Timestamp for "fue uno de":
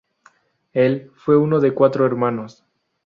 1.15-1.75